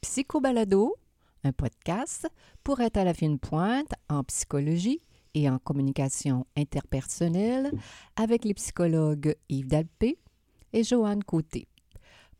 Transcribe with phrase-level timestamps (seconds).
[0.00, 0.94] Psychobalado,
[1.42, 2.28] un podcast
[2.62, 5.00] pour être à la fine pointe en psychologie
[5.34, 7.72] et en communication interpersonnelle
[8.14, 10.18] avec les psychologues Yves Dalpé
[10.72, 11.66] et Joanne Côté.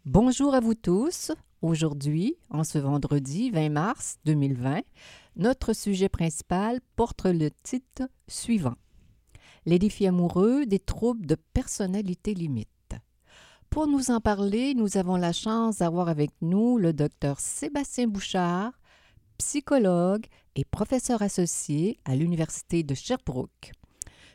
[0.05, 1.33] Bonjour à vous tous.
[1.63, 4.81] Aujourd'hui, en ce vendredi 20 mars 2020,
[5.37, 8.75] notre sujet principal porte le titre suivant
[9.65, 12.69] Les défis amoureux des troubles de personnalité limite.
[13.71, 18.73] Pour nous en parler, nous avons la chance d'avoir avec nous le docteur Sébastien Bouchard,
[19.39, 23.71] psychologue et professeur associé à l'Université de Sherbrooke.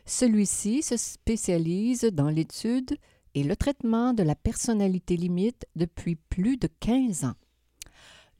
[0.06, 2.96] Celui-ci se spécialise dans l'étude
[3.34, 7.34] et le traitement de la personnalité limite depuis plus de 15 ans.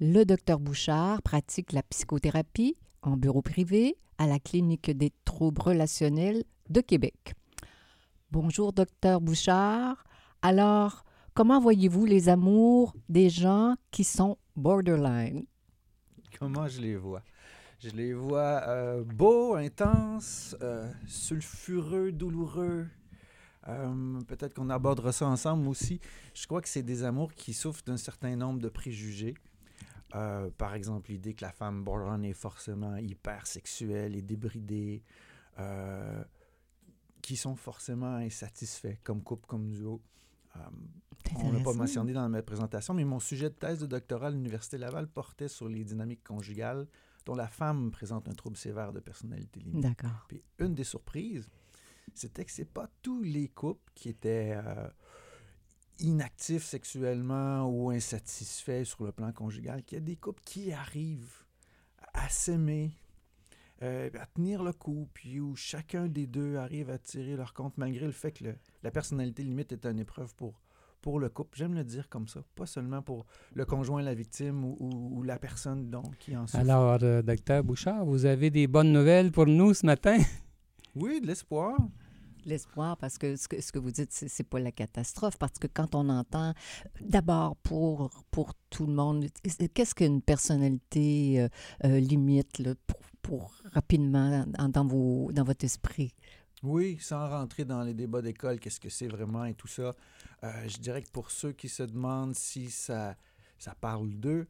[0.00, 6.44] Le docteur Bouchard pratique la psychothérapie en bureau privé à la Clinique des troubles relationnels
[6.70, 7.34] de Québec.
[8.30, 10.04] Bonjour, docteur Bouchard.
[10.42, 15.46] Alors, comment voyez-vous les amours des gens qui sont borderline?
[16.38, 17.22] Comment je les vois?
[17.80, 22.86] Je les vois euh, beaux, intenses, euh, sulfureux, douloureux.
[23.68, 26.00] Euh, Peut-être qu'on abordera ça ensemble aussi.
[26.34, 29.34] Je crois que c'est des amours qui souffrent d'un certain nombre de préjugés.
[30.14, 35.02] Euh, par exemple, l'idée que la femme borderline est forcément hyper sexuelle et débridée,
[35.58, 36.24] euh,
[37.20, 40.00] qui sont forcément insatisfaits comme couple, comme duo.
[40.56, 40.60] Euh,
[41.36, 44.30] on l'a pas mentionné dans ma présentation, mais mon sujet de thèse de doctorat à
[44.30, 46.86] l'Université Laval portait sur les dynamiques conjugales
[47.26, 49.82] dont la femme présente un trouble sévère de personnalité limite.
[49.82, 50.24] D'accord.
[50.28, 51.50] Puis une des surprises,
[52.14, 54.88] c'était que c'est pas tous les couples qui étaient euh,
[56.00, 61.44] inactifs sexuellement ou insatisfaits sur le plan conjugal, qu'il y a des couples qui arrivent
[62.14, 62.92] à s'aimer,
[63.82, 67.76] euh, à tenir le coup, puis où chacun des deux arrive à tirer leur compte
[67.76, 68.44] malgré le fait que
[68.82, 70.60] la personnalité limite est une épreuve pour,
[71.00, 71.56] pour le couple.
[71.58, 75.90] J'aime le dire comme ça, pas seulement pour le conjoint, la victime ou la personne
[75.90, 76.58] donc, qui en souffre.
[76.58, 80.18] Alors, euh, docteur Bouchard, vous avez des bonnes nouvelles pour nous ce matin?
[81.00, 81.78] Oui, de l'espoir.
[82.44, 85.66] L'espoir, parce que ce, que ce que vous dites, c'est, pas la catastrophe, parce que
[85.66, 86.54] quand on entend,
[87.00, 89.26] d'abord pour, pour tout le monde,
[89.74, 91.48] qu'est-ce qu'une personnalité euh,
[91.84, 96.14] euh, limite là, pour, pour rapidement dans, vos, dans votre esprit?
[96.62, 99.94] Oui, sans rentrer dans les débats d'école, qu'est-ce que c'est vraiment et tout ça,
[100.42, 103.14] euh, je dirais que pour ceux qui se demandent si ça,
[103.58, 104.48] ça parle d'eux,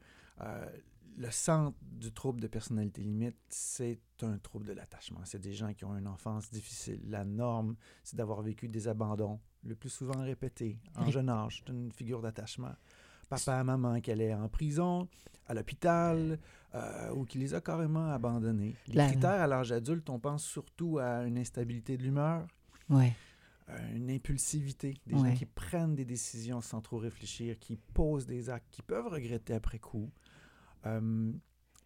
[1.18, 5.20] le centre du trouble de personnalité limite, c'est un trouble de l'attachement.
[5.24, 7.00] C'est des gens qui ont une enfance difficile.
[7.08, 7.74] La norme,
[8.04, 11.62] c'est d'avoir vécu des abandons, le plus souvent répétés, en jeune âge.
[11.66, 12.74] C'est une figure d'attachement.
[13.28, 15.08] Papa, maman qui allait en prison,
[15.46, 16.38] à l'hôpital,
[16.74, 18.76] euh, ou qui les a carrément abandonnés.
[18.86, 22.46] Les critères à l'âge adulte, on pense surtout à une instabilité de l'humeur,
[23.94, 25.30] une impulsivité, des Ouais.
[25.30, 29.52] gens qui prennent des décisions sans trop réfléchir, qui posent des actes, qui peuvent regretter
[29.52, 30.10] après coup.
[30.86, 31.32] Euh,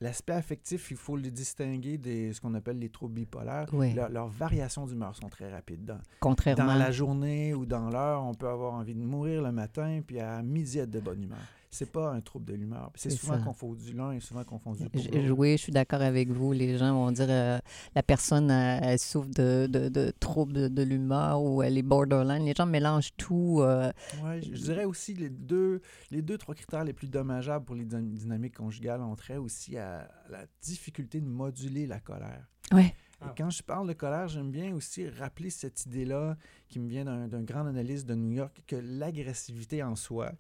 [0.01, 3.69] L'aspect affectif, il faut le distinguer de ce qu'on appelle les troubles bipolaires.
[3.73, 3.95] Oui.
[3.95, 5.85] Leurs variations d'humeur sont très rapides.
[5.85, 6.67] Dans, Contrairement.
[6.67, 10.19] dans la journée ou dans l'heure, on peut avoir envie de mourir le matin, puis
[10.19, 11.39] à midi être de bonne humeur.
[11.75, 12.93] C'est pas un trouble de l'humeur.
[12.97, 13.45] C'est souvent ça.
[13.45, 15.31] confondu l'un et souvent confondu l'autre.
[15.39, 16.53] Oui, je suis d'accord avec vous.
[16.53, 17.59] Les gens vont dire euh,
[17.95, 22.45] la personne euh, elle souffre de, de, de troubles de, l'humeur ou elle est borderline.
[22.45, 23.61] Les gens mélangent tout.
[23.63, 23.91] euh,
[24.23, 27.75] Ouais, je je dirais aussi les deux, les deux, trois critères les plus dommageables pour
[27.75, 32.47] les dyn- dynamiques conjugales ont trait aussi à la difficulté de moduler la colère.
[32.71, 32.95] Ouais.
[33.25, 36.37] Et quand je parle de colère, j'aime bien aussi rappeler cette idée-là
[36.69, 40.33] qui me vient d'un grand analyste de New York, que l'agressivité en soi,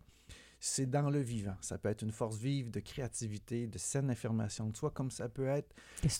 [0.64, 1.56] c'est dans le vivant.
[1.60, 5.28] Ça peut être une force vive de créativité, de saine affirmation de soi, comme ça
[5.28, 5.74] peut être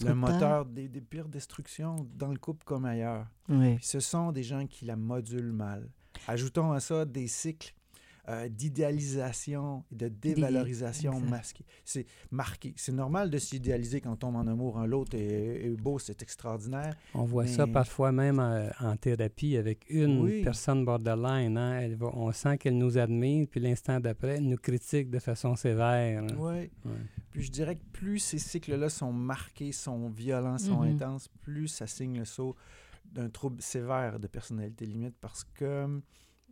[0.05, 3.29] le moteur des, des pires destructions dans le couple comme ailleurs.
[3.49, 3.79] Oui.
[3.81, 5.89] Ce sont des gens qui la modulent mal.
[6.27, 7.73] Ajoutons à ça des cycles
[8.29, 11.29] euh, d'idéalisation et de dévalorisation exact.
[11.31, 11.65] masqués.
[11.85, 12.73] C'est marqué.
[12.77, 16.23] C'est normal de s'idéaliser quand on tombe en amour en l'autre et, et beau, c'est
[16.23, 16.95] extraordinaire.
[17.15, 20.43] On voit ça parfois même euh, en thérapie avec une Oui.
[20.43, 21.57] personne borderline.
[21.59, 21.81] hein.
[21.81, 25.57] Elle va- on sent qu'elle nous admire, puis l'instant d'après, elle nous critique de façon
[25.57, 26.23] sévère.
[26.23, 26.37] hein.
[26.37, 26.71] Ouais.
[27.31, 30.95] Puis je dirais que plus ces cycles-là sont marqués, sont violents, sont Mhm.
[30.95, 32.55] intenses, plus ça signe le saut
[33.05, 36.01] d'un trouble sévère de personnalité limite parce que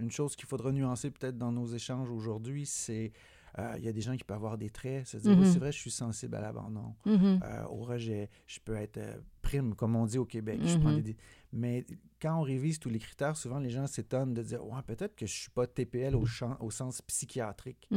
[0.01, 3.13] une chose qu'il faudra nuancer peut-être dans nos échanges aujourd'hui, c'est
[3.59, 5.41] euh, il y a des gens qui peuvent avoir des traits, se dire Mhm.
[5.41, 7.41] Oui, c'est vrai, je suis sensible à l'abandon, Mhm.
[7.43, 10.61] euh, au rejet, je peux être euh, prime, comme on dit au Québec.
[10.65, 11.01] Je prends Mhm.
[11.03, 11.17] des-
[11.53, 11.85] Mais
[12.23, 15.27] quand on révise tous les critères, souvent les gens s'étonnent de dire Ouais, peut-être que
[15.27, 17.89] je ne suis pas TPL au, champ- au sens psychiatrique.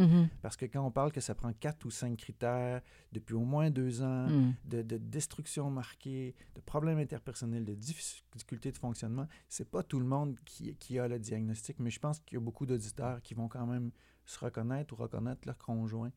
[0.42, 3.70] Parce que quand on parle que ça prend quatre ou cinq critères depuis au moins
[3.70, 4.54] deux ans, Mm.
[4.66, 10.06] de, de destruction marquée, de problèmes interpersonnels, de difficultés de fonctionnement, c'est pas tout le
[10.06, 13.34] monde qui, qui a le diagnostic, mais je pense qu'il y a beaucoup d'auditeurs qui
[13.36, 13.92] vont quand même
[14.26, 16.12] se reconnaître ou reconnaître leur conjoint.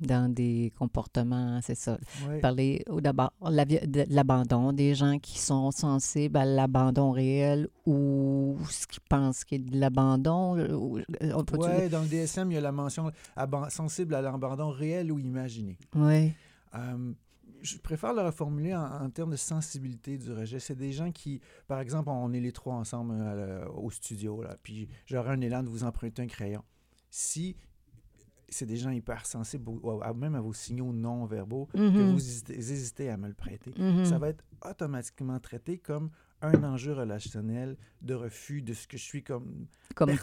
[0.00, 1.98] Dans des comportements, c'est ça.
[2.40, 9.02] Parler d'abord de l'abandon, des gens qui sont sensibles à l'abandon réel ou ce qu'ils
[9.02, 10.58] pensent qu'il y a de l'abandon.
[10.74, 10.98] ou-
[11.34, 13.12] On peut Ouais, dans le DSM, il y a la mention
[13.68, 15.78] sensible à l'abandon réel ou imaginé.
[15.94, 16.32] Oui.
[16.74, 17.12] Euh,
[17.60, 20.58] je préfère le reformuler en, en termes de sensibilité du rejet.
[20.58, 24.56] C'est des gens qui, par exemple, on est les trois ensemble euh, au studio, là,
[24.62, 26.64] puis j'aurais un élan de vous emprunter un crayon.
[27.14, 27.54] Si
[28.48, 29.70] c'est des gens hypersensibles,
[30.16, 32.12] même à vos signaux non verbaux, que Mhm.
[32.12, 34.06] vous hésitez, à me le prêter, Mhm.
[34.06, 36.10] ça va être automatiquement traité comme
[36.40, 40.22] un enjeu relationnel de refus de ce que je suis comme Comme personne,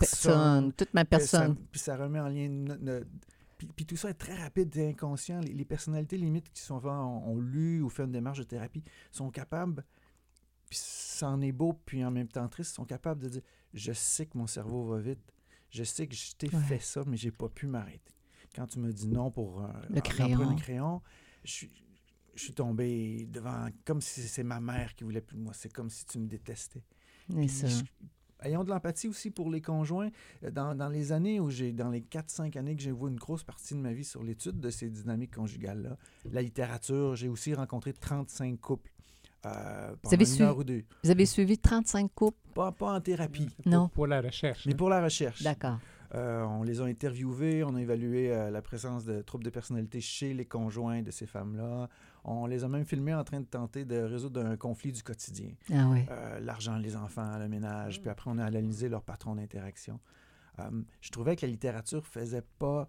[0.72, 1.56] personne, toute ma ça- personne.
[1.72, 2.66] puis ça remet en lien.
[3.60, 5.42] puis, puis tout ça est très rapide et inconscient.
[5.42, 8.84] Les, les personnalités limites qui sont ont, ont lu ou fait une démarche de thérapie
[9.12, 9.84] sont capables,
[10.70, 13.42] puis ça en est beau, puis en même temps triste, sont capables de dire
[13.74, 15.20] Je sais que mon cerveau va vite,
[15.70, 16.62] je sais que je t'ai Ouais.
[16.64, 18.14] fait ça, mais j'ai pas pu m'arrêter.
[18.56, 20.42] Quand tu me dis non pour Le en- crayon.
[20.42, 21.02] un crayon,
[21.44, 21.72] je suis.
[22.36, 25.52] Je suis tombé devant, comme si c'est ma mère qui voulait plus de moi.
[25.54, 26.84] C'est comme si tu me détestais.
[27.50, 27.68] Ça.
[27.68, 27.84] je-
[28.42, 30.10] ayons de l'empathie aussi pour les conjoints.
[30.46, 33.18] Euh, Dans, dans les années où j'ai, dans les 4-5 années que j'ai vu une
[33.18, 35.98] grosse partie de ma vie sur l'étude de ces dynamiques conjugales-là,
[36.32, 38.92] la littérature, j'ai aussi rencontré 35 couples.
[39.46, 40.84] Euh, pendant avez une su- heure ou deux.
[41.04, 42.38] Vous avez suivi 35 couples?
[42.54, 43.88] Pas, pas en thérapie, Non.
[43.90, 44.66] Pour la recherche.
[44.66, 44.78] mais hein.
[44.78, 45.42] pour la recherche.
[45.44, 45.80] D'accord.
[46.16, 50.02] Euh, on les a interviewés, on a évalué euh, la présence de troubles de personnalité
[50.02, 51.88] chez les conjoints de ces femmes-là.
[52.24, 55.52] On les a même filmés en train de tenter de résoudre un conflit du quotidien.
[55.72, 56.06] Ah ouais.
[56.10, 60.00] Euh, l'argent, les enfants, le ménage, puis après on a analysé leur patron d'interaction.
[60.60, 60.64] Euh,
[61.00, 62.88] je trouvais que la littérature faisait pas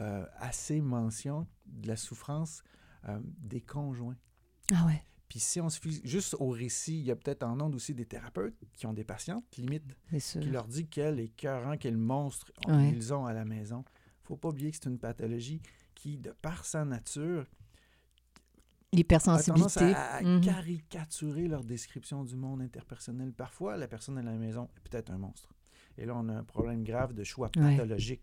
[0.00, 2.62] euh, assez mention de la souffrance
[3.08, 4.16] euh, des conjoints.
[4.74, 5.02] Ah ouais.
[5.32, 7.94] Puis si on se fie juste au récit, il y a peut-être en ondes aussi
[7.94, 9.82] des thérapeutes qui ont des patientes, limite,
[10.42, 12.90] qui leur dit quel écœurant, quel monstre Ouais.
[12.90, 13.82] ils ont à la maison.
[14.24, 15.62] faut pas oublier que c'est une pathologie
[15.94, 19.94] qui, de par sa nature, a tendance L'hypersensibilité.
[19.94, 20.40] à, à Mhm.
[20.42, 23.32] caricaturer leur description du monde interpersonnel.
[23.32, 25.54] Parfois, la personne à la maison est peut-être un monstre.
[25.96, 28.20] Et là, on a un problème grave de choix pathologique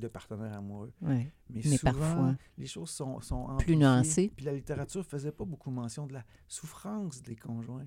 [0.00, 0.92] de partenaires amoureux.
[1.02, 1.32] Ouais.
[1.50, 4.32] Mais, Mais souvent, parfois, les choses sont, sont plus nuancées.
[4.34, 7.86] Puis la littérature faisait pas beaucoup mention de la souffrance des conjoints.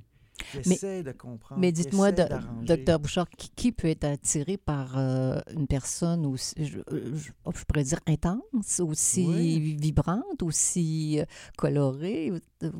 [0.65, 1.59] Mais- de comprendre.
[1.61, 6.79] Mais dites-moi, docteur Bouchard, qui, qui peut être attiré par euh, une personne aussi, je,
[6.91, 9.77] je- je pourrais dire intense, aussi Oui.
[9.79, 11.25] vibrante, aussi euh,
[11.57, 12.31] colorée,
[12.63, 12.71] euh,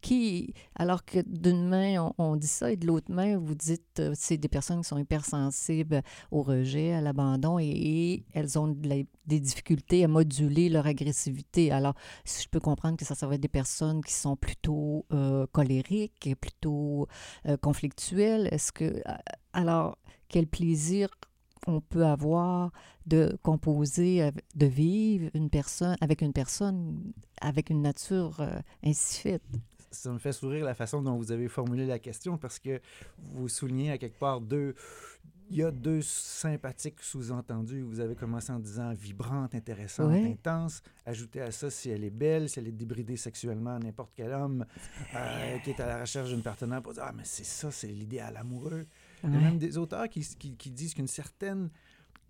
[0.00, 4.00] qui, alors que d'une main on, on dit ça et de l'autre main vous dites
[4.00, 8.68] euh, c'est des personnes qui sont hypersensibles au rejet, à l'abandon et, et elles ont
[8.68, 11.70] de la- des difficultés à moduler leur agressivité.
[11.70, 15.06] Alors, si je peux comprendre que ça, ça va être des personnes qui sont plutôt
[15.12, 16.34] euh, colériques, et
[17.46, 18.48] euh, conflictuelles.
[18.52, 19.14] Est-ce que, euh,
[19.52, 19.98] alors,
[20.28, 21.08] quel plaisir
[21.66, 22.72] on peut avoir
[23.06, 29.42] de composer, de vivre une personne avec une personne avec une nature euh, ainsi faite.
[29.90, 32.80] Ça me fait sourire la façon dont vous avez formulé la question parce que
[33.18, 34.74] vous soulignez à quelque part deux.
[35.52, 37.82] Il y a deux sympathiques sous-entendus.
[37.82, 40.30] Vous avez commencé en disant vibrante, intéressante, Oui.
[40.30, 40.80] intense.
[41.04, 44.64] Ajoutez à ça si elle est belle, si elle est débridée sexuellement, n'importe quel homme
[45.16, 47.88] euh, qui est à la recherche d'une partenaire pour dire Ah, mais c'est ça, c'est
[47.88, 48.86] l'idéal amoureux.
[49.24, 51.68] Il y a même des auteurs qui, qui- qui disent qu'une certaine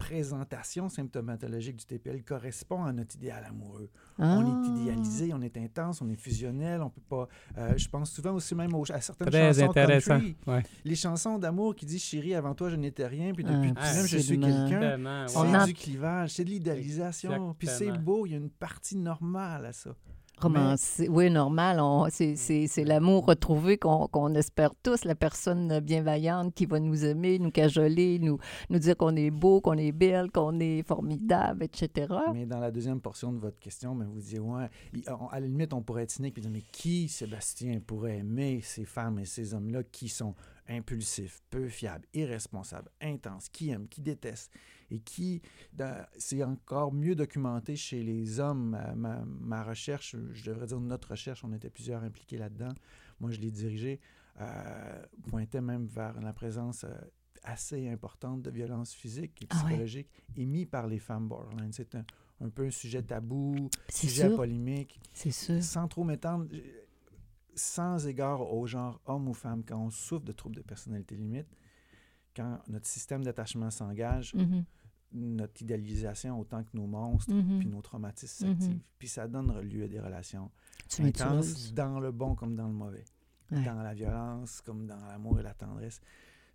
[0.00, 3.90] présentation symptomatologique du TPL correspond à notre idéal amoureux.
[4.19, 4.80] On est Ah.
[4.80, 7.28] idéalisé, on est intense, on est fusionnel, on peut pas.
[7.59, 10.19] euh, je pense souvent aussi même aux- à certaines Très chansons intéressant.
[10.21, 10.62] country, Ouais.
[10.85, 14.07] les chansons d'amour qui disent chérie, avant toi je n'étais rien, puis depuis Ah, même
[14.07, 15.26] je suis quelqu'un.
[15.28, 17.54] C'est du clivage, c'est de l'idéalisation.
[17.59, 19.95] Puis c'est beau, il y a une partie normale à ça.
[20.40, 21.09] Romancé.
[21.09, 21.80] Oui, normal.
[22.11, 28.18] C'est l'amour retrouvé qu'on espère tous, la personne bienveillante qui va nous aimer, nous cajoler,
[28.18, 28.38] nous,
[28.70, 32.14] nous dire qu'on est beau, qu'on est belle, qu'on est formidable, etc.
[32.32, 34.68] Mais dans la deuxième portion de votre question, ben, vous dites, ouais,
[35.30, 38.85] à la limite, on pourrait être cynique et dire, mais qui, Sébastien, pourrait aimer ces
[38.85, 40.35] femmes et ces hommes-là qui sont
[40.71, 44.53] impulsifs, peu fiables, irresponsables, intenses, qui aiment, qui détestent
[44.91, 45.43] et qui,
[46.17, 48.71] c'est encore mieux documenté chez les hommes.
[48.71, 52.73] Ma, ma- ma recherche, je devrais dire notre recherche, on était plusieurs impliqués là-dedans.
[53.21, 54.00] Moi, je l'ai dirigée,
[54.41, 56.95] euh, pointait même vers la présence euh,
[57.43, 59.62] assez importante de violences physiques et Ah ouais?
[59.69, 61.73] psychologiques émises par les femmes borderline.
[61.73, 62.05] C'est un,
[62.41, 64.37] un peu un sujet tabou, sujet sûr.
[64.37, 65.00] polémique.
[65.12, 65.62] C'est sûr.
[65.62, 66.47] Sans trop m'étendre,
[67.54, 71.49] sans égard au genre homme ou femme, quand on souffre de troubles de personnalité limite,
[72.37, 74.64] quand notre système d'attachement s'engage, Mhm.
[75.12, 77.59] notre idéalisation autant que nos monstres, Mhm.
[77.59, 78.80] puis nos traumatismes s'activent.
[78.99, 80.50] Puis ça donne lieu à des relations
[80.88, 83.04] Tu intenses dans le bon comme dans le mauvais.
[83.50, 83.64] Ouais.
[83.64, 86.00] Dans la violence comme dans l'amour et la tendresse.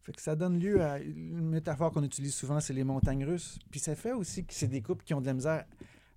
[0.02, 3.60] Fait que ça donne lieu à une métaphore qu'on utilise souvent, c'est les montagnes russes.
[3.72, 5.66] Puis ça fait aussi que c'est des couples qui ont de la misère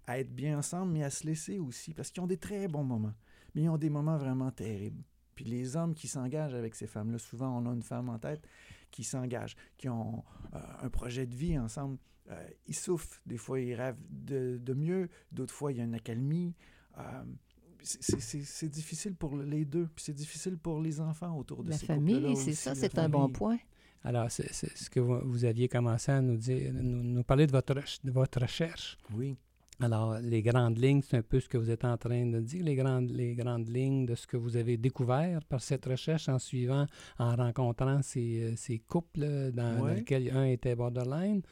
[0.09, 2.83] à être bien ensemble, mais à se laisser aussi, parce qu'ils ont des très bons
[2.83, 3.12] moments.
[3.55, 5.05] Mais ils ont des moments vraiment terribles.
[5.35, 8.43] Puis les hommes qui s'engagent avec ces femmes-là, souvent on a une femme en tête
[8.91, 10.25] qui s'engage, qui ont
[10.55, 11.99] euh, un projet de vie ensemble.
[12.31, 13.21] Euh, ils souffrent.
[13.27, 15.09] Des fois, ils rêvent de, de mieux.
[15.31, 16.55] D'autres fois, il y a une accalmie.
[16.99, 17.23] Euh,
[17.83, 19.88] c'est- difficile pour les deux.
[19.95, 22.77] Puis c'est difficile pour les enfants autour de La ces famille, c'est aussi, ça, la
[22.77, 23.59] c'est un bon point.
[24.05, 27.47] Alors, c'est c'est ce que vous, vous aviez commencé à nous dire, nous, nous parler
[27.47, 28.97] de votre, de votre recherche.
[29.15, 29.37] Oui.
[29.80, 32.64] Alors, les grandes lignes, c'est un peu ce que vous êtes en train de dire,
[32.64, 36.40] les grandes, les grandes lignes de ce que vous avez découvert par cette recherche en
[36.40, 36.87] suivant,
[37.18, 41.42] en rencontrant ces, euh, ces couples euh, dans, lesquels un était borderline.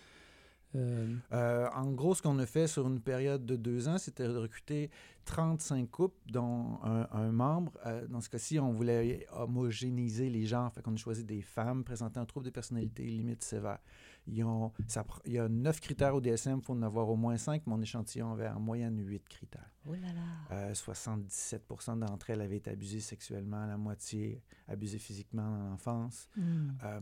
[0.74, 4.28] Euh, Euh, en gros, ce qu'on a fait sur une période de deux ans, c'était
[4.28, 4.90] de recruter
[5.24, 7.72] 35 couples, dont un, un membre.
[7.86, 10.72] Euh, dans ce cas-ci, on voulait homogénéiser les genres.
[10.72, 13.78] Fait qu'on a choisi des femmes présentant un trouble de personnalité limite sévère.
[14.26, 17.08] Ils ont, ça pr- il y a neuf critères au DSM, il faut en avoir
[17.08, 17.66] au moins cinq.
[17.66, 19.70] Mon échantillon avait en moyenne huit critères.
[19.88, 20.22] Oh là là.
[20.52, 21.64] Euh, 77
[21.96, 26.28] d'entre elles avaient été abusées sexuellement, la moitié abusées physiquement dans l'enfance.
[26.36, 26.70] Hmm.
[26.84, 27.00] Euh,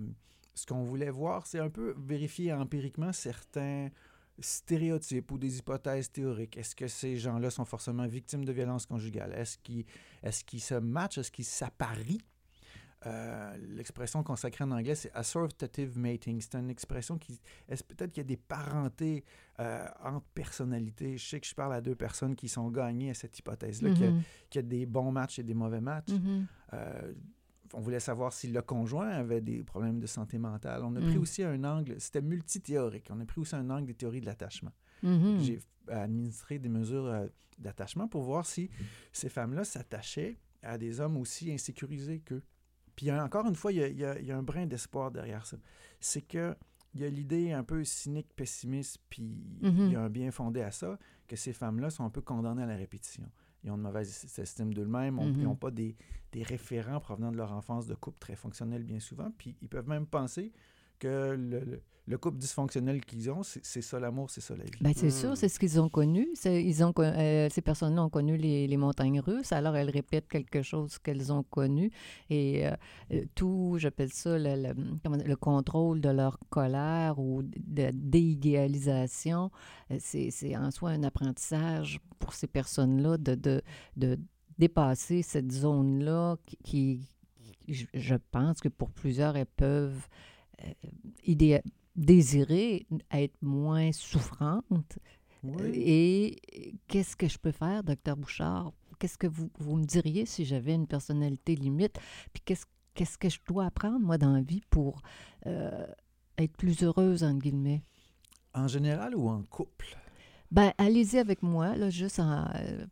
[0.54, 3.88] ce qu'on voulait voir, c'est un peu vérifier empiriquement certains
[4.38, 6.56] stéréotypes ou des hypothèses théoriques.
[6.56, 9.32] Est-ce que ces gens-là sont forcément victimes de violences conjugales?
[9.32, 9.84] Est-ce qu'ils
[10.22, 11.18] est qu'ils se matchent?
[11.18, 12.20] Est-ce qu'ils s'apparient?
[13.06, 16.40] Euh, L'expression consacrée en anglais, c'est assortative mating.
[16.40, 17.38] C'est une expression qui.
[17.68, 19.24] Est-ce peut-être qu'il y a des parentés
[19.60, 21.16] euh, entre personnalités?
[21.18, 24.04] Je sais que je parle à deux personnes qui sont gagnées à cette hypothèse-là, qu'il
[24.04, 24.22] y a- Mhm.
[24.54, 26.10] y, a des bons matchs et des mauvais matchs.
[26.12, 26.46] Mhm.
[26.72, 27.12] Euh,
[27.74, 30.82] on voulait savoir si le conjoint avait des problèmes de santé mentale.
[30.84, 31.20] On a pris Mm.
[31.22, 34.72] aussi un angle, c'était multithéorique, on a pris aussi un angle des théories de l'attachement.
[35.02, 35.40] Mhm.
[35.40, 35.58] J'ai
[35.88, 38.70] administré des mesures d'attachement pour voir si
[39.12, 42.42] ces femmes-là s'attachaient à des hommes aussi insécurisés qu'eux.
[42.96, 44.66] Puis encore une fois, il y a, il y a- il y a un brin
[44.66, 45.56] d'espoir derrière ça.
[46.00, 46.54] C'est que
[46.94, 49.24] il y a l'idée un peu cynique, pessimiste, puis
[49.62, 50.96] il y a un bien fondé à ça,
[51.26, 53.28] que ces femmes-là sont un peu condamnées à la répétition.
[53.64, 55.96] Ils ont une mauvaise estime d'eux-mêmes, ils n'ont pas des,
[56.30, 59.88] des référents provenant de leur enfance de couple très fonctionnels bien souvent, puis ils peuvent
[59.88, 60.52] même penser
[60.98, 64.70] que le, le- le couple dysfonctionnel qu'ils ont, c'est ça l'amour, c'est ça la vie.
[64.82, 65.10] Ben, c'est Hmm.
[65.10, 66.28] sûr, c'est ce qu'ils ont connu.
[66.44, 70.60] Ils ont, euh, ces personnes-là ont connu les, les montagnes russes, alors elles répètent quelque
[70.60, 71.90] chose qu'elles ont connu.
[72.28, 72.72] Et euh,
[73.12, 77.90] euh, tout, j'appelle ça le, le- comment dire, le contrôle de leur colère ou de
[78.54, 79.50] déidéalisation,
[79.98, 83.62] c'est c'est en soi un apprentissage pour ces personnes-là de, de,
[83.96, 84.18] de
[84.58, 87.08] dépasser cette zone-là qui, qui-
[87.68, 90.06] je- je pense que pour plusieurs, elles peuvent
[90.62, 90.72] euh,
[91.26, 91.62] idéa-
[91.96, 94.98] désirer être moins souffrante.
[95.42, 95.72] Oui.
[95.74, 98.72] Et qu'est-ce que je peux faire, docteur Bouchard?
[98.98, 101.98] Qu'est-ce que vous, vous me diriez si j'avais une personnalité limite?
[102.32, 105.02] Puis qu'est-ce qu'est-ce que je dois apprendre, moi, dans la vie pour
[105.46, 105.86] euh,
[106.38, 107.82] être plus heureuse, entre guillemets?
[108.54, 109.96] En général ou en couple?
[110.50, 112.86] Ben, allez-y avec moi, là, juste en, euh,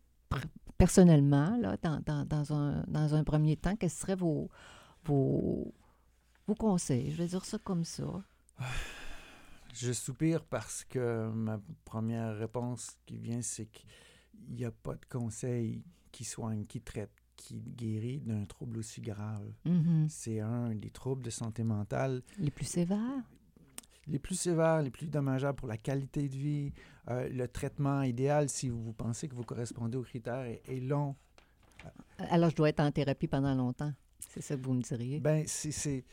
[0.76, 4.50] personnellement, là, dans, dans, dans un, dans un premier temps, quels seraient vos,
[5.04, 5.72] vos,
[6.46, 7.10] vos conseils?
[7.12, 8.04] Je vais dire ça comme ça.
[9.74, 13.86] Je soupire parce que ma première réponse qui vient, c'est qu'il
[14.50, 19.50] n'y a pas de conseil qui soigne, qui traite, qui guérit d'un trouble aussi grave.
[19.64, 20.08] Mhm.
[20.10, 23.22] C'est un des troubles de santé mentale Les plus sévères?
[24.08, 26.72] les plus sévères, les plus dommageables pour la qualité de vie.
[27.08, 31.14] Euh, le traitement idéal, si vous pensez que vous correspondez aux critères, est, est long.
[32.18, 33.92] Alors, je dois être en thérapie pendant longtemps.
[34.30, 35.20] C'est ça que vous me diriez?
[35.20, 36.04] Ben, c'est-.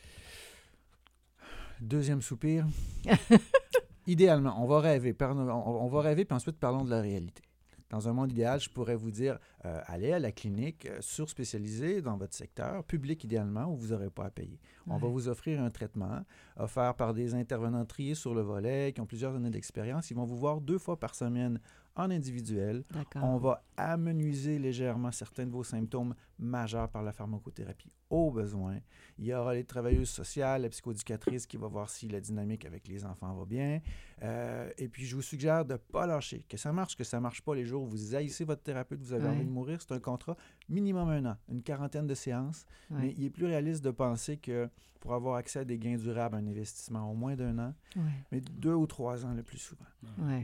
[1.80, 2.66] Deuxième soupir.
[4.06, 5.16] Idéalement, on va rêver.
[5.20, 7.42] On, va rêver, puis ensuite parlons de la réalité.
[7.90, 12.02] Dans un monde idéal, je pourrais vous dire, euh, allez à la clinique euh, surspécialisée
[12.02, 14.60] dans votre secteur, public idéalement, où vous n'aurez pas à payer.
[14.86, 16.24] On va vous offrir un traitement
[16.56, 20.10] offert par des intervenants triés sur le volet, qui ont plusieurs années d'expérience.
[20.10, 21.60] Ils vont vous voir deux fois par semaine
[21.96, 22.84] en individuel.
[23.16, 28.78] On va amenuiser légèrement certains de vos symptômes majeurs par la pharmacothérapie au besoin.
[29.18, 32.88] Il y aura les travailleuses sociales, la psychoéducatrice qui va voir si la dynamique avec
[32.88, 33.80] les enfants va bien.
[34.22, 36.44] Euh, et puis, je vous suggère de ne pas lâcher.
[36.48, 39.00] Que ça marche, que ça ne marche pas les jours où vous haïssez votre thérapeute,
[39.00, 39.30] vous avez Ouais.
[39.30, 40.36] envie de mourir, c'est un contrat
[40.68, 42.64] minimum un an, une quarantaine de séances.
[42.90, 42.98] Ouais.
[43.02, 44.68] Mais il est plus réaliste de penser que
[44.98, 48.02] pour avoir accès à des gains durables, un investissement au moins d'un an, Ouais.
[48.32, 49.86] mais deux ou trois ans le plus souvent.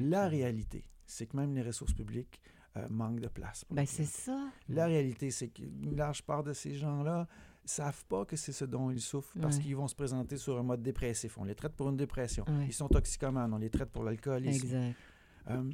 [0.00, 2.40] La réalité, c'est que même les ressources publiques
[2.76, 3.64] euh, manque de place.
[3.70, 4.50] Ben, la c'est ça.
[4.68, 7.26] La réalité, c'est qu'une large part de ces gens-là
[7.64, 9.62] savent pas que c'est ce dont ils souffrent parce Ouais.
[9.62, 11.36] qu'ils vont se présenter sur un mode dépressif.
[11.38, 12.44] On les traite pour une dépression.
[12.46, 12.66] Ouais.
[12.66, 14.66] Ils sont toxicomanes, on les traite pour l'alcoolisme.
[14.66, 14.94] Exact.
[15.50, 15.70] Euh,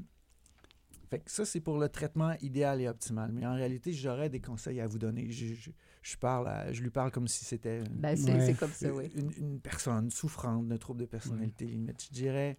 [1.10, 3.32] fait que ça, c'est pour le traitement idéal et optimal.
[3.32, 5.30] Mais en réalité, j'aurais des conseils à vous donner.
[5.30, 5.70] Je, je-
[6.00, 8.46] je parle à- je lui parle comme si c'était une, Ben, c'est Ouais.
[8.46, 9.10] c'est comme ça, oui.
[9.14, 12.02] une, une personne souffrante d'un trouble de personnalité limite.
[12.06, 12.56] Je dirais,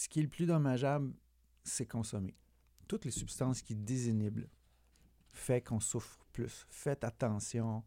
[0.00, 1.12] ce qui est le plus dommageable,
[1.62, 2.34] c'est consommer.
[2.88, 4.46] Toutes les substances qui désinhibent
[5.32, 6.66] fait qu'on souffre plus.
[6.70, 7.84] Faites attention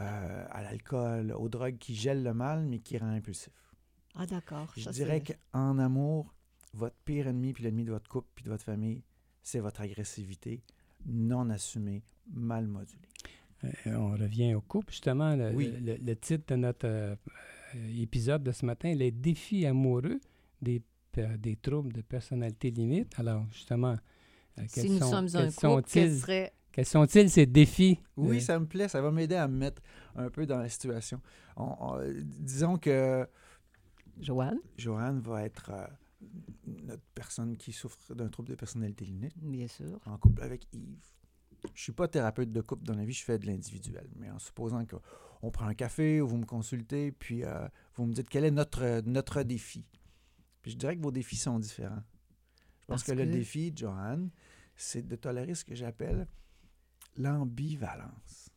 [0.00, 3.72] euh, à l'alcool, aux drogues qui gèlent le mal, mais qui rend impulsif.
[4.14, 4.70] Ah, d'accord.
[4.76, 6.34] Je Ça, dirais qu'en amour,
[6.74, 9.02] votre pire ennemi, puis l'ennemi de votre couple, puis de votre famille,
[9.42, 10.62] c'est votre agressivité
[11.06, 13.08] non assumée, mal modulée.
[13.64, 15.34] Euh, on revient au couple, justement.
[15.34, 15.72] Le, Oui.
[15.80, 17.16] le- le titre de notre euh,
[17.96, 20.20] épisode de ce matin, les défis amoureux
[20.60, 20.82] des,
[21.22, 23.12] pe- des troubles de personnalité limite.
[23.18, 23.96] Alors, justement,
[24.58, 26.22] euh, quels Si nous sont, sommes un quels couple, sont-ils?
[26.72, 26.86] quels
[27.28, 27.98] ces défis?
[28.16, 29.82] Oui, euh, ça me plaît, ça va m'aider à me mettre
[30.14, 31.20] un peu dans la situation.
[31.56, 31.98] On- on-
[32.38, 33.26] disons que
[34.20, 35.86] Joanne, Joanne va être euh,
[36.66, 39.98] notre personne qui souffre d'un trouble de personnalité limite bien sûr.
[40.06, 40.98] en couple avec Yves.
[41.74, 44.08] Je suis pas thérapeute de couple dans la vie, je fais de l'individuel.
[44.16, 48.12] Mais en supposant qu'on prend un café ou vous me consultez, puis euh, vous me
[48.12, 49.84] dites quel est notre, notre défi.
[50.68, 52.02] Puis je dirais que vos défis sont différents.
[52.80, 54.28] Je pense Parce que, le que- défi, Joanne,
[54.76, 56.28] c'est de tolérer ce que j'appelle
[57.16, 58.50] l'ambivalence.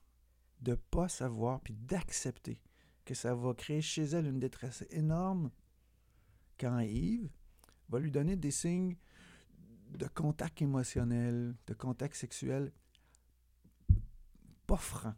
[0.59, 2.61] De pas savoir, puis d'accepter
[3.05, 5.51] que ça va créer chez elle une détresse énorme
[6.59, 7.29] quand Yves
[7.87, 8.97] va lui donner des signes
[9.97, 12.73] de contact émotionnel, de contact sexuel
[14.67, 15.15] pas franc.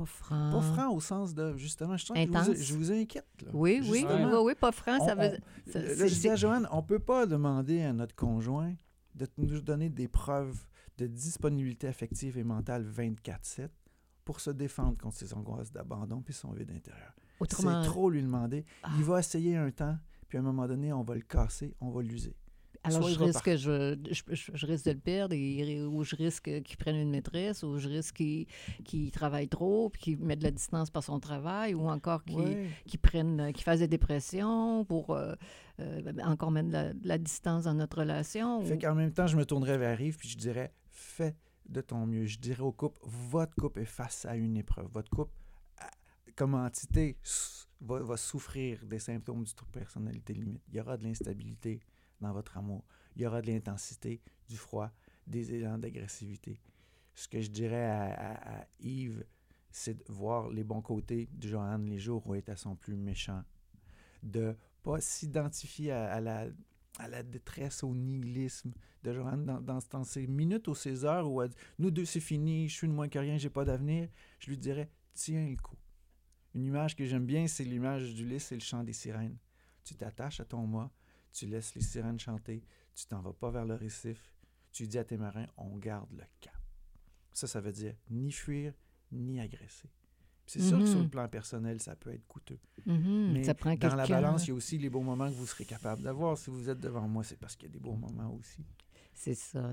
[0.00, 0.50] Pas franc.
[0.52, 2.56] Pas franc au sens de, justement, je sens que je vous, Intense.
[2.56, 3.26] je vous inquiète.
[3.44, 3.50] là.
[3.52, 5.38] Oui, oui, Justement, oui, oui, pas franc, ça veut...
[5.66, 8.14] on- ça- là, c'est- je dis à Joanne, on ne peut pas demander à notre
[8.14, 8.74] conjoint
[9.14, 10.64] de nous donner des preuves
[10.98, 13.68] de disponibilité affective et mentale 24-7
[14.24, 17.12] pour se défendre contre ses angoisses d'abandon puis son vide intérieur.
[17.40, 18.64] Autrement, C'est trop lui demander.
[18.82, 18.90] Ah.
[18.98, 19.96] Il va essayer un temps,
[20.28, 22.36] puis à un moment donné, on va le casser, on va l'user.
[22.82, 26.02] Alors soit je risque, que je, je, je- je risque de le perdre, et, ou
[26.04, 28.46] je risque qu'il prenne une maîtresse, ou je risque qu'il
[28.84, 32.68] qu'il travaille trop, puis qu'il mette de la distance par son travail, ou encore qu'il
[32.86, 35.34] qu'il prenne, fasse des dépressions pour euh,
[35.80, 38.62] euh, encore mettre de la, de la distance dans notre relation.
[38.64, 41.36] Fait ou- qu'en même temps, je me tournerais vers Yves, puis je dirais, fais
[41.68, 42.24] de ton mieux.
[42.24, 44.88] Je dirais au couple, votre couple est face à une épreuve.
[44.92, 45.32] Votre couple,
[45.78, 45.90] à-
[46.34, 47.16] comme entité,
[47.80, 50.62] va, va souffrir des symptômes du trouble personnalité limite.
[50.68, 51.80] Il y aura de l'instabilité
[52.20, 52.84] dans votre amour.
[53.16, 54.90] Il y aura de l'intensité, du froid,
[55.26, 56.60] des élans d'agressivité.
[57.14, 59.24] Ce que je dirais à, Yves,
[59.70, 62.76] c'est de voir les bons côtés de Joanne les jours où elle est à son
[62.76, 63.42] plus méchant.
[64.22, 71.04] De pas s'identifier à, la, détresse, au nihilisme de dans, dans ces minutes ou ces
[71.04, 73.50] heures où elle dit Nous deux, c'est fini, je suis de moins que rien, j'ai
[73.50, 74.08] pas d'avenir.
[74.38, 75.76] Je lui dirais Tiens le coup.
[76.54, 79.36] Une image que j'aime bien, c'est l'image d'Ulysse et le chant des sirènes.
[79.84, 80.90] Tu t'attaches à ton mât,
[81.32, 82.62] tu laisses les sirènes chanter,
[82.94, 84.34] tu t'en vas pas vers le récif,
[84.72, 86.54] tu dis à tes marins On garde le cap.
[87.32, 88.72] Ça, ça veut dire ni fuir,
[89.12, 89.88] ni agresser.
[90.46, 91.04] C'est sûr que sur Mhm.
[91.04, 92.58] le plan personnel, ça peut être coûteux.
[92.84, 95.34] Mhm, Mais ça prend Dans la balance, il y a aussi les beaux moments que
[95.34, 96.36] vous serez capable d'avoir.
[96.36, 98.64] Si vous êtes devant moi, c'est parce qu'il y a des beaux moments aussi.
[99.14, 99.72] C'est ça.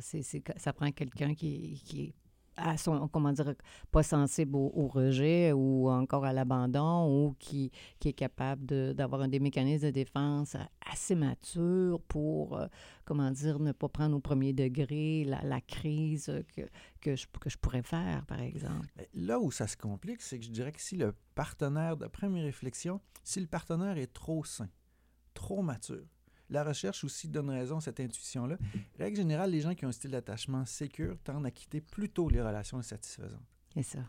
[0.57, 2.13] Ça prend quelqu'un qui, qui est
[2.57, 2.75] à
[3.11, 3.53] comment dire,
[3.91, 9.39] pas sensible au, rejet ou encore à l'abandon ou qui, qui est capable d'avoir des
[9.39, 10.55] mécanismes de défense
[10.91, 12.67] assez matures pour, euh,
[13.05, 16.61] comment dire, ne pas prendre au premier degré la, la crise que,
[17.01, 18.87] que, je, que je pourrais faire, par exemple.
[19.13, 22.41] Là où ça se complique, c'est que je dirais que si le partenaire, d'après mes
[22.41, 24.69] réflexions, si le partenaire est trop sain,
[25.33, 26.07] trop mature,
[26.49, 28.57] la recherche aussi donne raison à cette intuition-là.
[28.97, 32.29] Règle générale, les gens qui ont un style d'attachement sécure tendent à quitter plus tôt
[32.29, 33.41] les relations insatisfaisantes.
[33.73, 33.99] C'est ça.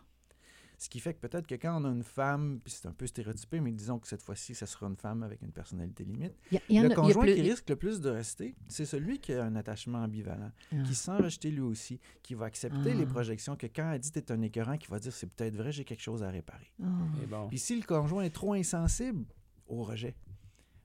[0.81, 3.05] Ce qui fait que peut-être que quand on a une femme, puis c'est un peu
[3.05, 6.55] stéréotypé, mais disons que cette fois-ci, ça sera une femme avec une personnalité limite, Il
[6.55, 8.55] y a- il y en a- le conjoint plus- qui risque le plus de rester,
[8.69, 10.75] c'est celui qui a un attachement ambivalent, Ah.
[10.83, 12.95] qui se sent rejeté lui aussi, qui va accepter Ah.
[12.95, 15.73] les projections, que quand elle dit t'es un écœurant, qui va dire c'est peut-être vrai,
[15.73, 16.71] j'ai quelque chose à réparer.
[16.81, 16.85] Ah.
[17.19, 17.49] Mais bon.
[17.49, 19.25] Puis si le conjoint est trop insensible
[19.67, 20.15] au rejet,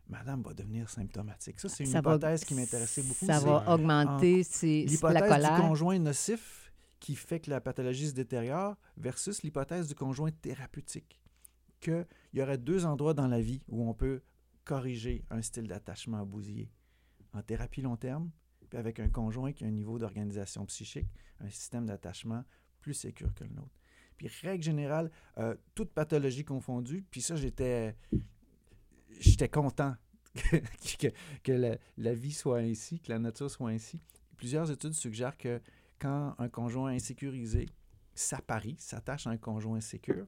[0.08, 1.58] madame va devenir symptomatique.
[1.60, 3.26] Ça, c'est une Ça va- hypothèse qui m'intéressait beaucoup.
[3.26, 5.60] Ça va augmenter ses- la L'hypothèse du colère.
[5.60, 11.20] conjoint nocif qui fait que la pathologie se détériore versus l'hypothèse du conjoint thérapeutique.
[11.80, 14.22] Qu'il y aurait deux endroits dans la vie où on peut
[14.64, 16.70] corriger un style d'attachement bousillé.
[17.34, 18.30] En thérapie long terme,
[18.70, 21.08] puis avec un conjoint qui a un niveau d'organisation psychique,
[21.40, 22.44] un système d'attachement
[22.80, 23.74] plus sécure que le nôtre.
[24.16, 27.96] Puis règle générale, euh, toute pathologie confondue, puis ça, j'étais
[29.20, 29.94] j'étais content
[30.34, 30.56] que,
[30.98, 31.06] que,
[31.42, 34.00] que la, la vie soit ainsi, que la nature soit ainsi.
[34.36, 35.60] Plusieurs études suggèrent que
[35.98, 37.68] quand un conjoint insécurisé
[38.14, 40.26] s'apparie, s'attache à un conjoint insécure,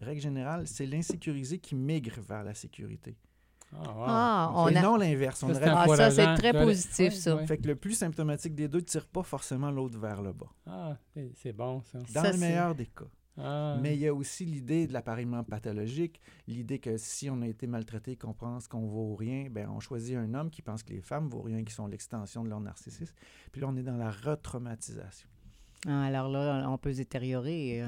[0.00, 3.16] règle générale, c'est l'insécurisé qui migre vers la sécurité.
[3.72, 4.04] Ah, wow.
[4.06, 4.82] Ah, on Et a...
[4.82, 5.42] non l'inverse.
[5.42, 7.36] On Ça, Ah, ça, c'est très positif, ça.
[7.46, 10.48] Fait que le plus symptomatique des deux ne tire pas forcément l'autre vers le bas.
[10.66, 11.98] Ah, c'est- c'est bon, ça.
[12.14, 13.04] Dans Ça, le meilleur des cas.
[13.38, 13.78] Ah.
[13.80, 17.66] Mais il y a aussi l'idée de l'appareillement pathologique, l'idée que si on a été
[17.66, 21.00] maltraité, qu'on pense qu'on vaut rien, ben on choisit un homme qui pense que les
[21.00, 23.14] femmes vaut rien, qui sont l'extension de leur narcissisme.
[23.52, 25.28] Puis là, on est dans la retraumatisation.
[25.86, 27.82] Ah, alors là, on peut se détériorer.
[27.82, 27.86] euh,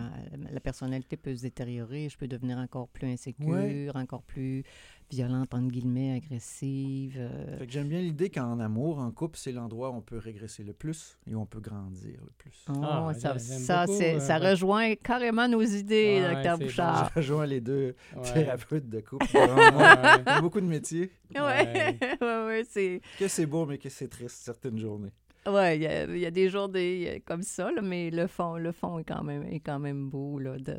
[0.52, 2.08] La personnalité peut se détériorer.
[2.08, 3.88] Je peux devenir encore plus insécure, Ouais.
[3.94, 4.62] encore plus
[5.10, 7.16] violente, entre guillemets, agressive.
[7.18, 7.58] euh.
[7.58, 10.62] Fait que j'aime bien l'idée qu'en amour, en couple, c'est l'endroit où on peut régresser
[10.62, 12.64] le plus et où on peut grandir le plus.
[12.68, 14.50] Oh, Ah, ça, ça, beaucoup, c'est- euh, ça ouais.
[14.50, 17.10] rejoint carrément nos idées, Ouais, docteur Bouchard.
[17.10, 18.32] Je rejoins les deux Ouais.
[18.32, 19.26] thérapeutes de couple.
[19.34, 21.10] Ouais, Il y a beaucoup de métiers.
[21.34, 23.00] Ouais, ouais, c'est...
[23.18, 25.10] Que c'est beau, mais que c'est triste certaines journées.
[25.46, 28.56] Ouais, il y, a- il y a des journées comme ça, là, mais le fond,
[28.58, 30.76] le fond est quand même, est quand même beau là, de,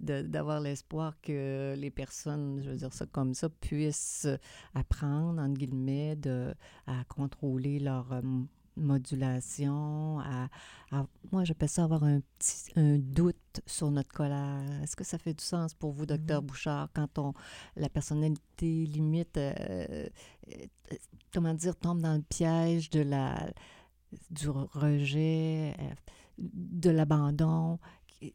[0.00, 4.26] de- d'avoir l'espoir que les personnes, je veux dire ça comme ça, puissent
[4.74, 6.52] apprendre, entre guillemets, de,
[6.88, 8.20] à contrôler leur euh,
[8.76, 10.48] modulation, à,
[10.90, 14.64] à- moi j'appelle ça avoir un petit un doute sur notre colère.
[14.82, 16.46] Est-ce que ça fait du sens pour vous, docteur Mhm.
[16.48, 17.32] Bouchard, quand on
[17.76, 19.54] la personnalité limite, euh,
[20.52, 20.96] euh,
[21.32, 23.52] comment dire, tombe dans le piège de la
[24.30, 25.94] du rejet, euh,
[26.38, 27.78] de l'abandon.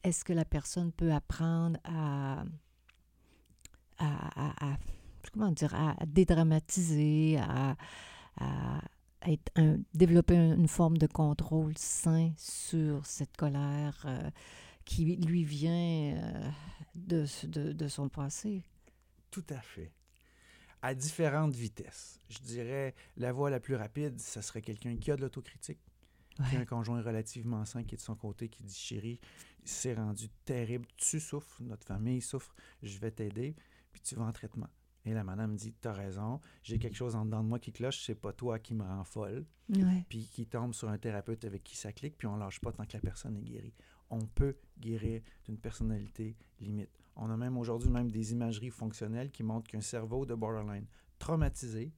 [0.03, 2.43] Est-ce que la personne peut apprendre à,
[3.97, 4.77] à,
[5.31, 7.75] comment dire, à dédramatiser, à,
[9.93, 14.29] développer un- une forme de contrôle sain sur cette colère euh,
[14.85, 16.49] qui lui vient euh,
[16.95, 18.63] de, de, de son passé?
[19.31, 19.91] Tout à fait.
[20.85, 22.19] À différentes vitesses.
[22.29, 25.79] Je dirais, la voie la plus rapide, ça serait quelqu'un qui a de l'autocritique,
[26.49, 29.19] qui a un conjoint relativement sain qui est de son côté, qui dit Chérie,
[29.63, 33.55] c'est rendu terrible, tu souffres, notre famille souffre, je vais t'aider,
[33.91, 34.69] puis tu vas en traitement.
[35.05, 38.03] Et la madame dit T'as raison, j'ai quelque chose en dedans de moi qui cloche,
[38.05, 40.05] c'est pas toi qui me rend folle, Ouais.
[40.09, 42.85] puis qui tombe sur un thérapeute avec qui ça clique, puis on lâche pas tant
[42.85, 43.73] que la personne est guérie.
[44.11, 46.91] On peut guérir d'une personnalité limite.
[47.15, 50.85] On a même aujourd'hui même des imageries fonctionnelles qui montrent qu'un cerveau de borderline
[51.19, 51.91] traumatisé,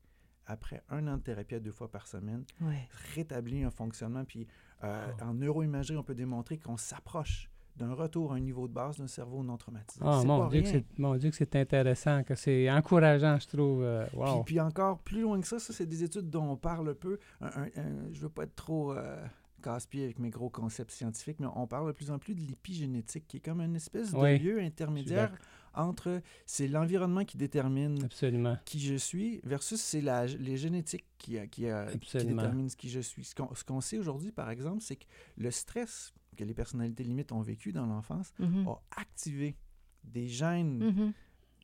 [0.45, 2.87] après un an de thérapie à deux fois par semaine, Ouais.
[3.15, 4.23] rétablit un fonctionnement.
[4.25, 4.47] Puis
[4.83, 8.97] euh, en neuroimagerie, on peut démontrer qu'on s'approche d'un retour à un niveau de base
[8.97, 9.99] d'un cerveau non traumatisé.
[9.99, 10.73] C'est mon pas Dieu, que rien.
[10.87, 13.83] c'est, mon Dieu, que c'est intéressant, que c'est encourageant, je trouve.
[13.83, 14.05] euh,
[14.45, 17.19] Puis, encore plus loin que ça, ça, c'est des études dont on parle peu.
[17.41, 19.23] Un- un- un- je veux pas être trop euh,
[19.61, 23.27] casse-pied avec mes gros concepts scientifiques, mais on parle de plus en plus de l'épigénétique,
[23.27, 25.31] qui est comme une espèce de Oui, lieu intermédiaire
[25.73, 28.57] entre c'est l'environnement qui détermine Absolument.
[28.65, 32.75] qui je suis versus c'est la, les génétiques qui, euh, qui, euh, qui déterminent ce
[32.75, 33.23] qui je suis.
[33.25, 35.05] Ce qu'on, ce qu'on sait aujourd'hui, par exemple, c'est que
[35.37, 38.67] le stress que les personnalités limites ont vécu dans l'enfance Mhm.
[38.67, 39.55] a activé
[40.03, 41.13] des gènes Mhm.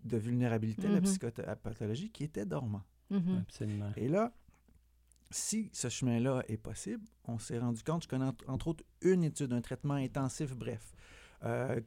[0.04, 1.04] de vulnérabilité à la Mhm.
[1.06, 2.84] psychopathologie qui étaient dormants.
[3.12, 3.92] Absolument.
[3.96, 4.34] Et là,
[5.34, 9.52] si ce chemin-là est possible, on s'est rendu compte, je connais entre, autres une étude,
[9.54, 10.94] un traitement intensif, bref,
[11.44, 11.82] euh,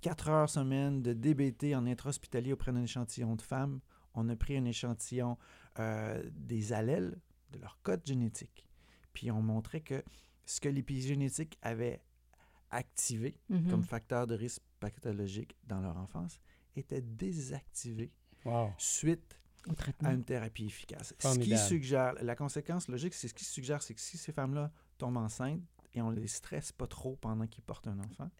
[0.00, 3.80] quatre heures semaine de DBT en intra-hospitalier auprès d'un échantillon de femmes.
[4.14, 5.38] On a pris un échantillon
[5.78, 7.18] euh, des allèles,
[7.50, 8.68] de leur code génétique.
[9.12, 10.02] Puis on montrait que
[10.44, 12.02] ce que l'épigénétique avait
[12.70, 13.70] activé Mhm.
[13.70, 16.38] comme facteur de risque pathologique dans leur enfance
[16.76, 18.12] était désactivé
[18.44, 18.72] Wow.
[18.76, 19.38] suite.
[20.04, 21.14] À une thérapie efficace.
[21.18, 24.70] Ce qui suggère, la conséquence logique, c'est ce qui suggère, c'est que si ces femmes-là
[24.98, 25.60] tombent enceintes
[25.94, 28.30] et on les stresse pas trop pendant qu'ils portent un enfant,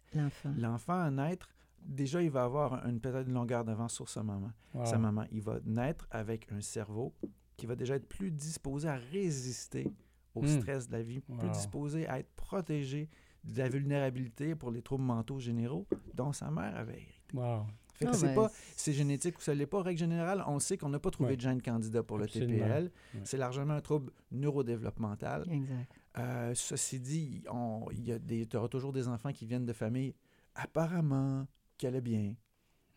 [0.57, 0.99] L'enfant.
[0.99, 1.49] à naître,
[1.81, 4.51] déjà, il va avoir une peut-être une longueur d'avance sur sa maman.
[4.73, 4.85] Wow.
[4.85, 7.13] Sa maman, il va naître avec un cerveau
[7.57, 9.87] qui va déjà être plus disposé à résister
[10.35, 10.47] au Hmm.
[10.59, 13.09] stress de la vie, plus disposé à être protégé
[13.45, 17.35] de la vulnérabilité pour les troubles mentaux généraux dont sa mère avait hérité.
[17.37, 17.65] Wow.
[17.95, 19.81] Fait que Ah, c'est ben, pas c'est génétique ou ça l'est pas.
[19.81, 21.35] Règle générale, on sait qu'on n'a pas trouvé Ouais.
[21.37, 22.27] de gène candidat pour le.
[22.27, 22.83] TPL.
[22.85, 23.21] Ouais.
[23.23, 25.45] C'est largement un trouble neurodéveloppemental.
[25.51, 25.91] Exact.
[26.17, 29.65] Euh, ceci dit, on- il y a des, tu auras toujours des enfants qui viennent
[29.65, 30.13] de familles
[30.55, 32.35] apparemment qui allaient bien.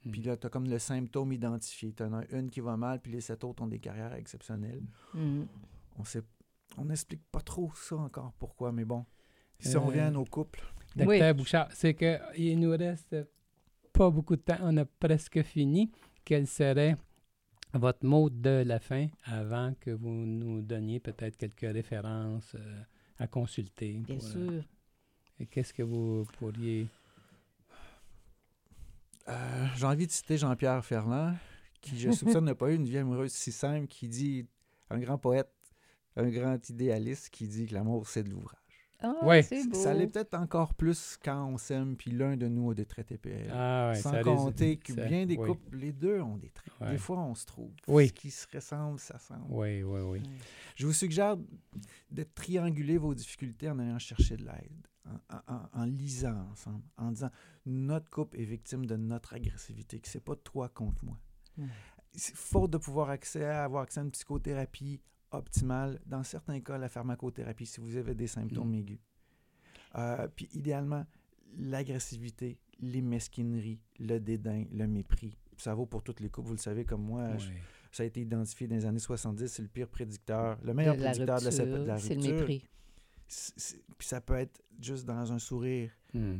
[0.04, 0.10] Hmm.
[0.10, 1.92] Puis là, tu as comme le symptôme identifié.
[1.92, 4.82] Tu en as une qui va mal, puis les sept autres ont des carrières exceptionnelles.
[5.14, 5.46] Mhm.
[5.98, 6.22] On sait,
[6.76, 9.04] on n'explique pas trop ça encore pourquoi, mais bon.
[9.58, 10.62] Si Euh, on revient à nos couples,
[10.94, 13.14] Docteur Bouchard, c'est qu'il nous reste
[13.98, 14.58] pas beaucoup de temps.
[14.62, 15.90] On a presque fini.
[16.24, 16.96] Quel serait
[17.74, 22.82] votre mot de la fin avant que vous nous donniez peut-être quelques références euh,
[23.18, 23.94] à consulter?
[23.94, 24.64] Bien pour, euh, sûr.
[25.40, 26.86] et Qu'est-ce que vous pourriez...
[29.26, 31.34] euh, j'ai envie de citer Jean-Pierre Ferland,
[31.80, 34.46] qui, je soupçonne, n'a pas eu une vie amoureuse si simple, qui dit,
[34.90, 35.52] un grand poète,
[36.14, 38.67] un grand idéaliste, qui dit que l'amour, c'est de l'ouvrage.
[39.00, 39.46] Ah, Ouais.
[39.68, 39.74] beau.
[39.78, 43.06] Ça l'est peut-être encore plus quand on s'aime, puis l'un de nous a des traits
[43.06, 43.48] TPL.
[43.52, 45.46] Ah, ouais, Sans compter que ça- bien des oui.
[45.48, 46.72] couples, les deux ont des traits.
[46.80, 46.90] Ouais.
[46.92, 47.70] Des fois, on se trouve.
[47.86, 48.08] Oui.
[48.08, 49.44] Ce qui se ressemble, ça semble.
[49.50, 50.22] Oui, oui, oui.
[50.74, 51.36] Je vous suggère
[52.10, 56.82] de trianguler vos difficultés en allant chercher de l'aide, en, en- en- en lisant ensemble,
[56.96, 57.30] en disant
[57.66, 61.18] notre couple est victime de notre agressivité, que c'est pas toi contre moi.
[62.14, 66.78] C'est Faute de pouvoir accès à avoir accès à une psychothérapie optimale, dans certains cas,
[66.78, 68.98] la pharmacothérapie, si vous avez des symptômes aigus.
[69.96, 71.06] Euh, puis idéalement,
[71.56, 75.36] l'agressivité, les mesquineries, le dédain, le mépris.
[75.56, 77.36] Ça vaut pour toutes les couples, vous le savez comme moi.
[77.36, 77.48] je-
[77.90, 81.00] ça a été identifié dans les années 70, c'est le pire prédicteur, le meilleur De
[81.00, 82.36] prédicteur de la, rupture, de la c'est le rupture.
[82.36, 82.64] mépris.
[83.98, 85.90] Puis ça peut être juste dans un sourire.
[86.14, 86.38] Hmm.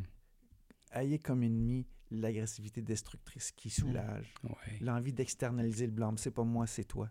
[0.93, 4.33] Ayez comme ennemi l'agressivité destructrice qui soulage,
[4.81, 6.19] l'envie d'externaliser le blâme.
[6.19, 7.09] C'est pas moi, c'est toi.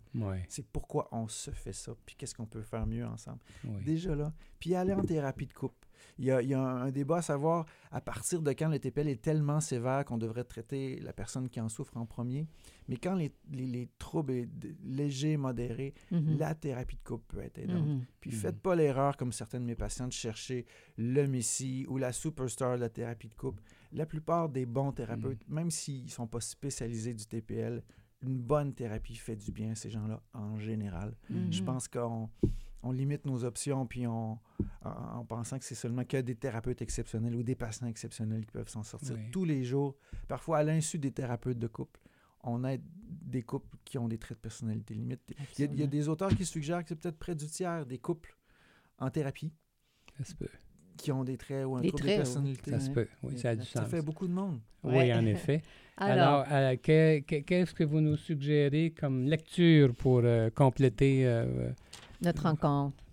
[0.49, 3.39] C'est pourquoi on se fait ça, puis qu'est-ce qu'on peut faire mieux ensemble.
[3.85, 4.33] Déjà là.
[4.59, 5.86] Puis aller en thérapie de couple.
[6.19, 8.69] Il y, a, il y a un, un débat à savoir à partir de quand
[8.69, 12.47] le TPL est tellement sévère qu'on devrait traiter la personne qui en souffre en premier.
[12.89, 14.47] Mais quand les, les- les troubles
[14.83, 16.37] légers, modérés, Mhm.
[16.37, 17.85] la thérapie de couple peut être aidante.
[17.87, 18.05] Mhm.
[18.19, 18.37] Puis Mhm.
[18.37, 20.65] faites pas l'erreur, comme certains de mes patients, de chercher
[20.97, 23.61] le messie ou la superstar de la thérapie de couple.
[23.93, 27.83] La plupart des bons thérapeutes, même s'ils ne sont pas spécialisés du TPL,
[28.23, 31.15] une bonne thérapie fait du bien à ces gens-là en général.
[31.51, 32.29] Je pense qu'on
[32.83, 34.37] on limite nos options puis on,
[34.83, 38.51] en, en pensant que c'est seulement que des thérapeutes exceptionnels ou des patients exceptionnels qui
[38.51, 39.31] peuvent s'en sortir Oui.
[39.31, 39.95] tous les jours.
[40.27, 41.99] Parfois, à l'insu des thérapeutes de couple,
[42.43, 45.21] on aide des couples qui ont des traits de personnalité limite.
[45.29, 45.87] Il y, a, il y a Absolument.
[45.87, 48.37] des auteurs qui suggèrent que c'est peut-être près du tiers des couples
[48.99, 49.51] en thérapie
[50.23, 50.33] Ça
[50.97, 52.71] qui ont des traits ou un Des trouble traits, de personnalité.
[52.71, 53.07] Ça se peut.
[53.21, 53.89] Oui, ça a du Ça sens.
[53.89, 54.59] fait beaucoup de monde.
[54.83, 55.13] Oui, Ouais.
[55.13, 55.61] en effet.
[55.97, 61.27] Alors, Alors, euh, que- que- qu'est-ce que vous nous suggérez comme lecture pour euh, compléter
[61.27, 61.71] euh,
[62.21, 63.03] notre rencontre.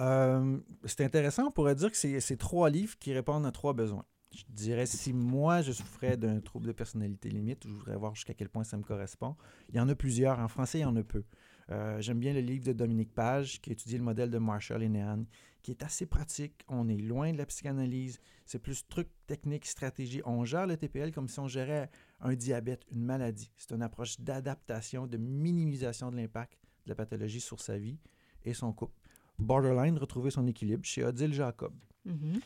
[0.00, 4.04] Euh, c'est intéressant, on pourrait dire que c'est trois livres qui répondent à trois besoins.
[4.34, 8.34] Je dirais, si moi, je souffrais d'un trouble de personnalité limite, je voudrais voir jusqu'à
[8.34, 9.36] quel point ça me correspond.
[9.70, 10.38] Il y en a plusieurs.
[10.38, 11.24] En français, il y en a peu.
[11.70, 14.88] Euh, J'aime bien le livre de Dominique Page, qui étudie le modèle de Marshall et
[14.88, 15.24] Nehan,
[15.62, 16.62] qui est assez pratique.
[16.68, 18.20] On est loin de la psychanalyse.
[18.44, 20.20] C'est plus truc, technique, stratégie.
[20.26, 23.50] On gère le TPL comme si on gérait un diabète, une maladie.
[23.56, 27.98] C'est une approche d'adaptation, de minimisation de l'impact de la pathologie sur sa vie
[28.44, 28.98] et son couple.
[29.38, 31.72] Borderline, retrouver son équilibre chez Odile Jacob.
[32.04, 32.40] Mhm.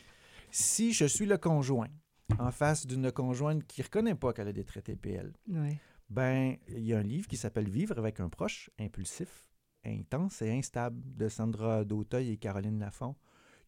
[0.51, 1.87] Si je suis le conjoint
[2.37, 5.77] en face d'une conjointe qui ne reconnaît pas qu'elle a des traits TPL, Ouais.
[6.09, 9.47] ben il y a un livre qui s'appelle Vivre avec un proche, impulsif,
[9.85, 13.15] intense et instable de Sandra Dauteuil et Caroline Lafont,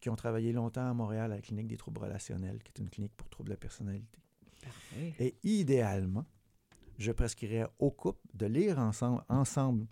[0.00, 2.90] qui ont travaillé longtemps à Montréal à la clinique des troubles relationnels, qui est une
[2.90, 4.20] clinique pour troubles de la personnalité.
[4.62, 5.14] Parfait.
[5.18, 6.24] Et idéalement,
[6.98, 9.86] je prescrirais au couple de lire ensemble, ensemble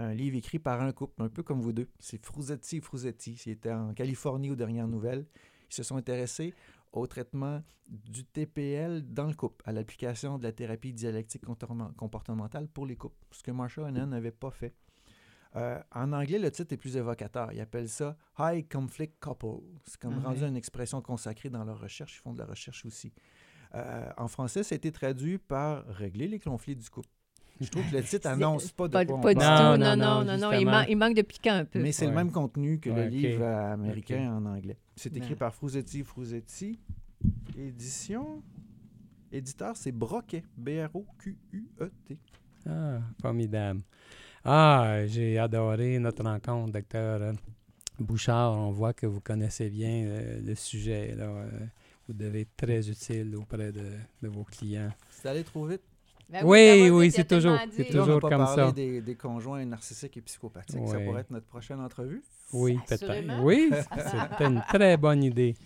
[0.00, 1.88] un livre écrit par un couple, un peu comme vous deux.
[1.98, 3.40] C'est Frusetti et Frusetti.
[3.46, 5.26] Ils étaient en Californie aux dernières nouvelles.
[5.70, 6.54] Ils se sont intéressés
[6.92, 12.86] au traitement du TPL dans le couple, à l'application de la thérapie dialectique comportementale pour
[12.86, 14.74] les couples, ce que Marshall et Nan n'avaient pas fait.
[15.56, 17.52] Euh, en anglais, le titre est plus évocateur.
[17.52, 19.62] Ils appellent ça High Conflict Couple.
[19.84, 22.18] C'est comme Ah rendu une expression consacrée dans leur recherche.
[22.18, 23.12] Ils font de la recherche aussi.
[23.74, 27.08] Euh, en français, ça a été traduit par Régler les conflits du couple.
[27.60, 29.76] Je trouve que le titre annonce pas de Pas, quoi on pas du parle.
[29.78, 30.70] tout, Non, non, non, non, Il, justement.
[30.70, 31.80] man- il manque de piquant un peu.
[31.80, 34.78] Mais c'est le même contenu que Ouais, le livre euh, américain en anglais.
[34.96, 36.78] C'est écrit par Frusetti Frusetti.
[37.58, 38.42] Édition.
[39.32, 40.42] Éditeur, c'est Broquet.
[40.56, 42.18] B-R-O-Q-U-E-T.
[42.66, 43.80] Ah, formidable.
[44.44, 47.32] Ah, j'ai adoré notre rencontre, docteur euh,
[47.98, 48.56] Bouchard.
[48.56, 51.14] On voit que vous connaissez bien euh, le sujet.
[51.14, 51.24] Là.
[51.24, 51.50] Euh,
[52.08, 53.84] Vous devez être très utile auprès de,
[54.22, 54.90] de vos clients.
[55.10, 55.82] C'est allé trop vite.
[56.32, 58.72] Ben Oui, oui, il c'est toujours- c'est toujours comme ça.
[58.72, 60.78] Des, des conjoints narcissiques et psychopathiques.
[60.86, 62.22] Ça pourrait être notre prochaine entrevue.
[62.52, 63.42] Oui, peut-être.
[63.42, 65.56] Oui, c'était une très bonne idée.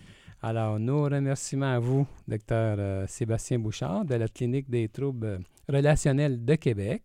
[0.42, 5.38] Alors, nos remerciements à vous, docteur euh, Sébastien Bouchard, de la Clinique des troubles euh,
[5.68, 7.04] relationnels de Québec.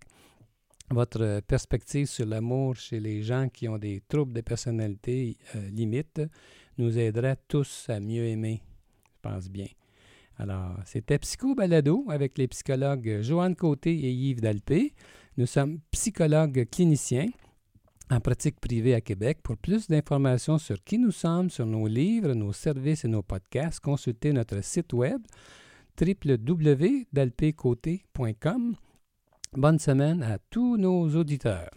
[0.91, 5.69] Votre euh, perspective sur l'amour chez les gens qui ont des troubles de personnalité euh,
[5.69, 6.21] limite
[6.77, 8.61] nous aiderait tous à mieux aimer,
[9.05, 9.67] je pense bien.
[10.39, 14.93] Alors, c'était Psycho Balado avec les psychologues Joanne Côté et Yves Dalpé.
[15.37, 17.27] Nous sommes psychologues cliniciens
[18.09, 19.39] en pratique privée à Québec.
[19.43, 23.81] Pour plus d'informations sur qui nous sommes, sur nos livres, nos services et nos podcasts,
[23.81, 25.21] consultez notre site web
[25.99, 28.75] www.dalpécoté.com.
[29.53, 31.71] Bonne semaine à tous nos auditeurs.